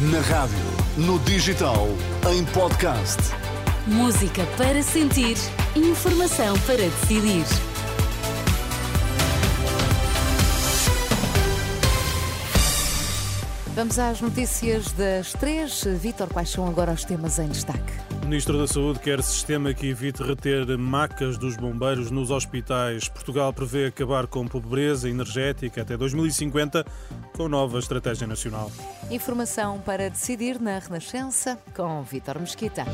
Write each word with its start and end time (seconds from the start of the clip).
Na 0.00 0.20
rádio, 0.20 0.56
no 0.96 1.18
digital, 1.18 1.86
em 2.32 2.42
podcast. 2.54 3.18
Música 3.86 4.46
para 4.56 4.82
sentir, 4.82 5.36
informação 5.76 6.58
para 6.60 6.78
decidir. 6.78 7.44
Vamos 13.74 13.98
às 13.98 14.22
notícias 14.22 14.90
das 14.92 15.34
três. 15.34 15.84
Vítor, 15.84 16.28
quais 16.32 16.48
são 16.48 16.66
agora 16.66 16.92
os 16.92 17.04
temas 17.04 17.38
em 17.38 17.48
destaque? 17.48 17.92
O 18.30 18.32
Ministro 18.32 18.56
da 18.58 18.68
Saúde 18.68 19.00
quer 19.00 19.20
sistema 19.24 19.74
que 19.74 19.88
evite 19.88 20.22
reter 20.22 20.78
macas 20.78 21.36
dos 21.36 21.56
bombeiros 21.56 22.12
nos 22.12 22.30
hospitais. 22.30 23.08
Portugal 23.08 23.52
prevê 23.52 23.86
acabar 23.86 24.28
com 24.28 24.46
pobreza 24.46 25.08
energética 25.08 25.82
até 25.82 25.96
2050 25.96 26.86
com 27.36 27.48
nova 27.48 27.80
estratégia 27.80 28.28
nacional. 28.28 28.70
Informação 29.10 29.80
para 29.80 30.08
decidir 30.08 30.60
na 30.60 30.78
Renascença 30.78 31.58
com 31.74 32.04
Vítor 32.04 32.38
Mesquita. 32.38 32.86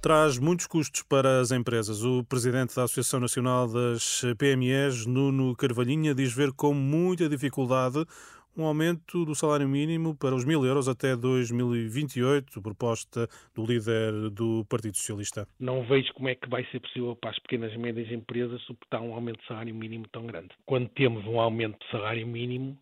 traz 0.00 0.38
muitos 0.38 0.66
custos 0.66 1.02
para 1.02 1.40
as 1.40 1.50
empresas. 1.50 2.02
O 2.02 2.24
presidente 2.24 2.74
da 2.74 2.84
Associação 2.84 3.20
Nacional 3.20 3.68
das 3.68 4.22
PMEs, 4.38 5.04
Nuno 5.04 5.54
Carvalhinha, 5.54 6.14
diz 6.14 6.32
ver 6.32 6.52
com 6.52 6.72
muita 6.72 7.28
dificuldade 7.28 8.06
um 8.56 8.64
aumento 8.64 9.24
do 9.24 9.34
salário 9.34 9.68
mínimo 9.68 10.16
para 10.16 10.34
os 10.34 10.44
mil 10.44 10.64
euros 10.64 10.88
até 10.88 11.16
2028, 11.16 12.60
proposta 12.60 13.28
do 13.54 13.64
líder 13.64 14.30
do 14.30 14.64
Partido 14.68 14.96
Socialista. 14.96 15.46
Não 15.58 15.84
vejo 15.84 16.12
como 16.14 16.28
é 16.28 16.34
que 16.34 16.48
vai 16.48 16.64
ser 16.66 16.80
possível 16.80 17.16
para 17.16 17.30
as 17.30 17.38
pequenas 17.38 17.72
e 17.72 17.78
médias 17.78 18.10
empresas 18.10 18.60
suportar 18.62 19.00
um 19.00 19.14
aumento 19.14 19.40
de 19.40 19.46
salário 19.46 19.74
mínimo 19.74 20.06
tão 20.12 20.26
grande. 20.26 20.50
Quando 20.66 20.88
temos 20.90 21.24
um 21.26 21.40
aumento 21.40 21.78
de 21.78 21.90
salário 21.90 22.26
mínimo, 22.26 22.78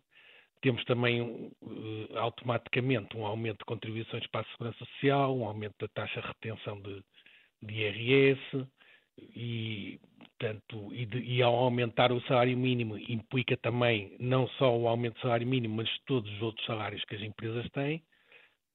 temos 0.61 0.83
também 0.85 1.21
uh, 1.21 2.17
automaticamente 2.17 3.15
um 3.15 3.25
aumento 3.25 3.59
de 3.59 3.65
contribuições 3.65 4.27
para 4.27 4.41
a 4.41 4.51
Segurança 4.51 4.85
Social, 4.85 5.37
um 5.37 5.45
aumento 5.45 5.75
da 5.79 5.87
taxa 5.87 6.21
de 6.21 6.27
retenção 6.27 6.81
de, 6.81 7.03
de 7.63 7.73
IRS 7.73 8.67
e, 9.35 9.99
portanto, 10.39 10.93
e, 10.93 11.05
de, 11.05 11.19
e, 11.19 11.41
ao 11.41 11.53
aumentar 11.53 12.11
o 12.11 12.21
salário 12.21 12.57
mínimo 12.57 12.97
implica 12.97 13.57
também 13.57 14.15
não 14.19 14.47
só 14.47 14.75
o 14.75 14.87
aumento 14.87 15.15
do 15.15 15.21
salário 15.21 15.45
mínimo, 15.45 15.75
mas 15.75 15.89
todos 16.05 16.31
os 16.31 16.41
outros 16.41 16.65
salários 16.65 17.03
que 17.05 17.15
as 17.15 17.21
empresas 17.21 17.69
têm, 17.71 18.01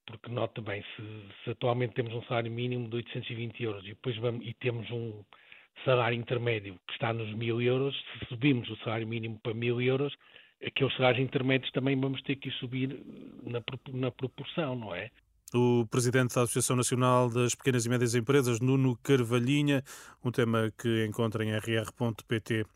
porque 0.06 0.30
nota 0.30 0.60
bem, 0.60 0.82
se, 0.94 1.02
se 1.42 1.50
atualmente 1.50 1.94
temos 1.94 2.12
um 2.12 2.22
salário 2.24 2.52
mínimo 2.52 2.88
de 2.88 2.96
820 2.96 3.62
euros 3.62 3.84
e 3.84 3.88
depois 3.88 4.16
vamos, 4.18 4.46
e 4.46 4.52
temos 4.54 4.88
um 4.90 5.24
salário 5.84 6.18
intermédio 6.18 6.78
que 6.86 6.92
está 6.92 7.12
nos 7.12 7.32
1000 7.32 7.62
euros, 7.62 7.96
se 7.96 8.26
subimos 8.26 8.68
o 8.68 8.76
salário 8.76 9.08
mínimo 9.08 9.40
para 9.42 9.54
1000 9.54 9.80
euros, 9.80 10.14
aqueles 10.64 10.94
salários 10.96 11.24
intermédios 11.24 11.72
também 11.72 11.98
vamos 11.98 12.20
ter 12.22 12.36
que 12.36 12.50
subir 12.52 13.00
na, 13.42 13.62
na 13.92 14.10
proporção, 14.10 14.76
não 14.76 14.94
é? 14.94 15.10
O 15.56 15.86
presidente 15.88 16.34
da 16.34 16.42
Associação 16.42 16.74
Nacional 16.74 17.30
das 17.30 17.54
Pequenas 17.54 17.86
e 17.86 17.88
Médias 17.88 18.16
Empresas, 18.16 18.58
Nuno 18.58 18.98
Carvalhinha, 19.04 19.84
um 20.24 20.32
tema 20.32 20.72
que 20.76 21.06
encontra 21.06 21.44
em 21.44 21.52
rr.pt. 21.56 22.66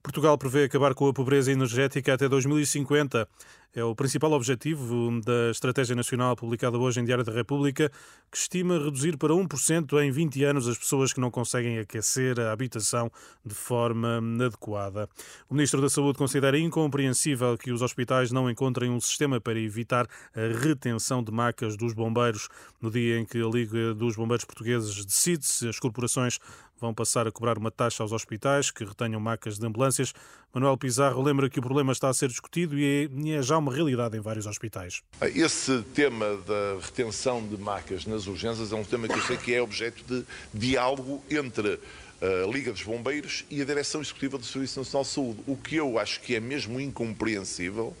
Portugal 0.00 0.38
prevê 0.38 0.62
acabar 0.62 0.94
com 0.94 1.08
a 1.08 1.12
pobreza 1.12 1.50
energética 1.50 2.14
até 2.14 2.28
2050. 2.28 3.28
É 3.74 3.84
o 3.84 3.94
principal 3.94 4.32
objetivo 4.32 5.20
da 5.20 5.50
Estratégia 5.50 5.94
Nacional 5.94 6.34
publicada 6.34 6.78
hoje 6.78 7.00
em 7.00 7.04
Diário 7.04 7.22
da 7.22 7.30
República, 7.30 7.92
que 8.32 8.38
estima 8.38 8.78
reduzir 8.78 9.18
para 9.18 9.34
1% 9.34 10.02
em 10.02 10.10
20 10.10 10.42
anos 10.44 10.66
as 10.66 10.78
pessoas 10.78 11.12
que 11.12 11.20
não 11.20 11.30
conseguem 11.30 11.78
aquecer 11.78 12.40
a 12.40 12.50
habitação 12.50 13.12
de 13.44 13.54
forma 13.54 14.22
adequada. 14.42 15.06
O 15.50 15.54
Ministro 15.54 15.82
da 15.82 15.90
Saúde 15.90 16.16
considera 16.16 16.58
incompreensível 16.58 17.58
que 17.58 17.70
os 17.70 17.82
hospitais 17.82 18.32
não 18.32 18.50
encontrem 18.50 18.90
um 18.90 19.00
sistema 19.00 19.38
para 19.38 19.60
evitar 19.60 20.08
a 20.34 20.58
retenção 20.64 21.22
de 21.22 21.30
macas 21.30 21.76
dos 21.76 21.92
bombeiros. 21.92 22.48
No 22.80 22.90
dia 22.90 23.18
em 23.18 23.26
que 23.26 23.38
a 23.38 23.46
Liga 23.46 23.92
dos 23.92 24.16
Bombeiros 24.16 24.46
Portugueses 24.46 25.04
decide 25.04 25.44
se 25.44 25.68
as 25.68 25.78
corporações 25.78 26.38
vão 26.80 26.94
passar 26.94 27.26
a 27.26 27.32
cobrar 27.32 27.58
uma 27.58 27.70
taxa 27.70 28.02
aos 28.02 28.12
hospitais 28.12 28.70
que 28.70 28.84
retenham 28.84 29.20
macas 29.20 29.58
de 29.58 29.66
ambulâncias. 29.66 30.12
Manuel 30.58 30.76
Pizarro 30.76 31.22
lembra 31.22 31.48
que 31.48 31.60
o 31.60 31.62
problema 31.62 31.92
está 31.92 32.08
a 32.08 32.14
ser 32.14 32.28
discutido 32.28 32.76
e 32.76 33.08
é, 33.08 33.38
é 33.38 33.42
já 33.42 33.56
uma 33.56 33.72
realidade 33.72 34.16
em 34.16 34.20
vários 34.20 34.44
hospitais. 34.44 35.02
Esse 35.22 35.82
tema 35.94 36.36
da 36.38 36.84
retenção 36.84 37.46
de 37.46 37.56
macas 37.56 38.04
nas 38.04 38.26
urgências 38.26 38.72
é 38.72 38.74
um 38.74 38.82
tema 38.82 39.06
que 39.06 39.14
eu 39.14 39.22
sei 39.22 39.36
que 39.36 39.54
é 39.54 39.62
objeto 39.62 40.02
de 40.04 40.24
diálogo 40.52 41.22
entre 41.30 41.78
a 42.20 42.50
Liga 42.50 42.72
dos 42.72 42.82
Bombeiros 42.82 43.44
e 43.48 43.62
a 43.62 43.64
Direção 43.64 44.00
Executiva 44.00 44.36
do 44.36 44.44
Serviço 44.44 44.80
Nacional 44.80 45.04
de 45.04 45.10
Saúde. 45.10 45.40
O 45.46 45.56
que 45.56 45.76
eu 45.76 45.96
acho 45.96 46.20
que 46.22 46.34
é 46.34 46.40
mesmo 46.40 46.80
incompreensível 46.80 47.96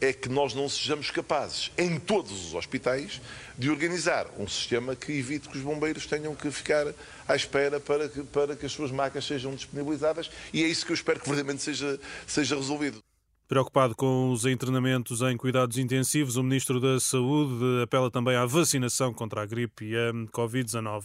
é 0.00 0.12
que 0.12 0.28
nós 0.28 0.54
não 0.54 0.68
sejamos 0.68 1.10
capazes, 1.10 1.70
em 1.76 1.98
todos 1.98 2.32
os 2.46 2.54
hospitais, 2.54 3.20
de 3.58 3.70
organizar 3.70 4.26
um 4.38 4.46
sistema 4.46 4.94
que 4.94 5.12
evite 5.12 5.48
que 5.48 5.56
os 5.56 5.64
bombeiros 5.64 6.06
tenham 6.06 6.34
que 6.34 6.50
ficar 6.50 6.86
à 7.26 7.34
espera 7.34 7.80
para 7.80 8.08
que, 8.08 8.22
para 8.24 8.54
que 8.54 8.66
as 8.66 8.72
suas 8.72 8.90
macas 8.90 9.24
sejam 9.24 9.54
disponibilizadas 9.54 10.30
e 10.52 10.62
é 10.62 10.66
isso 10.66 10.84
que 10.84 10.92
eu 10.92 10.94
espero 10.94 11.20
que 11.20 11.26
verdadeiramente 11.26 11.62
seja, 11.62 11.98
seja 12.26 12.56
resolvido. 12.56 13.02
Preocupado 13.48 13.94
com 13.94 14.32
os 14.32 14.44
internamentos 14.44 15.22
em 15.22 15.36
cuidados 15.36 15.78
intensivos, 15.78 16.36
o 16.36 16.42
Ministro 16.42 16.80
da 16.80 16.98
Saúde 16.98 17.82
apela 17.82 18.10
também 18.10 18.34
à 18.34 18.44
vacinação 18.44 19.14
contra 19.14 19.42
a 19.42 19.46
gripe 19.46 19.84
e 19.84 19.96
a 19.96 20.12
Covid-19. 20.32 21.04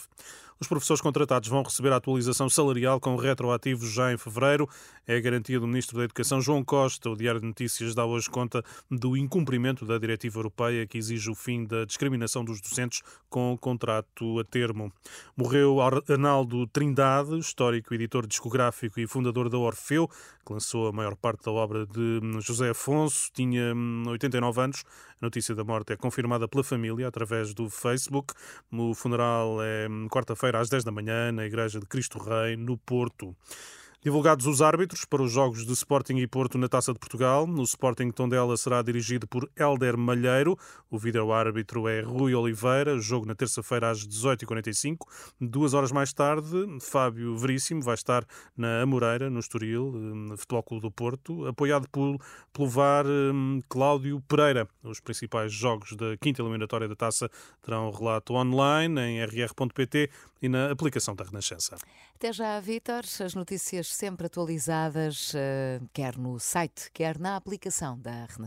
Os 0.61 0.67
professores 0.67 1.01
contratados 1.01 1.49
vão 1.49 1.63
receber 1.63 1.91
a 1.91 1.95
atualização 1.95 2.47
salarial 2.47 2.99
com 2.99 3.15
retroativos 3.15 3.91
já 3.91 4.13
em 4.13 4.17
fevereiro. 4.17 4.69
É 5.07 5.17
a 5.17 5.19
garantia 5.19 5.59
do 5.59 5.67
Ministro 5.67 5.97
da 5.97 6.03
Educação, 6.03 6.39
João 6.39 6.63
Costa. 6.63 7.09
O 7.09 7.15
Diário 7.15 7.41
de 7.41 7.47
Notícias 7.47 7.95
dá 7.95 8.05
hoje 8.05 8.29
conta 8.29 8.63
do 8.89 9.17
incumprimento 9.17 9.87
da 9.87 9.97
diretiva 9.97 10.37
europeia 10.37 10.85
que 10.85 10.99
exige 10.99 11.31
o 11.31 11.33
fim 11.33 11.65
da 11.65 11.83
discriminação 11.83 12.45
dos 12.45 12.61
docentes 12.61 13.01
com 13.27 13.57
contrato 13.57 14.39
a 14.39 14.43
termo. 14.43 14.93
Morreu 15.35 15.81
Arnaldo 15.81 16.67
Trindade, 16.67 17.39
histórico 17.39 17.95
editor 17.95 18.27
discográfico 18.27 18.99
e 18.99 19.07
fundador 19.07 19.49
da 19.49 19.57
Orfeu, 19.57 20.07
que 20.45 20.53
lançou 20.53 20.87
a 20.87 20.91
maior 20.91 21.15
parte 21.15 21.43
da 21.45 21.51
obra 21.51 21.87
de 21.87 22.19
José 22.39 22.69
Afonso. 22.69 23.31
Tinha 23.33 23.73
89 24.07 24.59
hum, 24.59 24.63
anos. 24.63 24.83
A 25.21 25.25
notícia 25.25 25.53
da 25.53 25.63
morte 25.63 25.93
é 25.93 25.95
confirmada 25.95 26.47
pela 26.47 26.63
família 26.63 27.07
através 27.07 27.53
do 27.53 27.69
Facebook. 27.69 28.33
O 28.71 28.93
funeral 28.93 29.61
é 29.61 29.87
hum, 29.87 30.07
quarta-feira 30.51 30.59
às 30.59 30.69
10 30.69 30.83
da 30.83 30.91
manhã, 30.91 31.31
na 31.31 31.45
Igreja 31.45 31.79
de 31.79 31.85
Cristo 31.85 32.19
Rei, 32.19 32.57
no 32.57 32.77
Porto. 32.77 33.35
Divulgados 34.03 34.47
os 34.47 34.63
árbitros 34.63 35.05
para 35.05 35.21
os 35.21 35.31
jogos 35.31 35.63
de 35.63 35.73
Sporting 35.73 36.15
e 36.15 36.25
Porto 36.25 36.57
na 36.57 36.67
Taça 36.67 36.91
de 36.91 36.97
Portugal. 36.97 37.45
No 37.45 37.61
Sporting 37.61 38.09
Tondela 38.09 38.57
será 38.57 38.81
dirigido 38.81 39.27
por 39.27 39.47
Helder 39.55 39.95
Malheiro. 39.95 40.57
O 40.89 40.97
vídeo-árbitro 40.97 41.87
é 41.87 42.01
Rui 42.01 42.33
Oliveira. 42.33 42.97
Jogo 42.97 43.27
na 43.27 43.35
terça-feira 43.35 43.91
às 43.91 43.99
18h45. 44.07 45.05
Duas 45.39 45.75
horas 45.75 45.91
mais 45.91 46.11
tarde, 46.11 46.49
Fábio 46.81 47.37
Veríssimo 47.37 47.83
vai 47.83 47.93
estar 47.93 48.25
na 48.57 48.81
Amoreira, 48.81 49.29
no 49.29 49.39
Estoril, 49.39 49.91
no 49.91 50.35
Futebol 50.35 50.63
Clube 50.63 50.81
do 50.81 50.91
Porto, 50.91 51.45
apoiado 51.45 51.87
por, 51.87 52.17
pelo 52.51 52.67
VAR 52.67 53.05
um, 53.05 53.59
Cláudio 53.69 54.19
Pereira. 54.27 54.67
Os 54.81 54.99
principais 54.99 55.53
jogos 55.53 55.95
da 55.95 56.17
quinta 56.17 56.41
eliminatória 56.41 56.87
da 56.87 56.95
Taça 56.95 57.29
terão 57.61 57.91
relato 57.91 58.33
online 58.33 58.99
em 58.99 59.23
rr.pt 59.23 60.09
e 60.41 60.49
na 60.49 60.71
aplicação 60.71 61.13
da 61.13 61.23
Renascença. 61.23 61.77
Até 62.15 62.31
já, 62.33 62.59
Vítor. 62.59 63.03
As 63.23 63.33
notícias 63.33 63.90
sempre 63.91 64.27
atualizadas, 64.27 65.33
eh, 65.35 65.79
quer 65.93 66.17
no 66.17 66.39
site, 66.39 66.89
quer 66.93 67.19
na 67.19 67.35
aplicação 67.35 67.99
da 67.99 68.25
Renascença. 68.25 68.39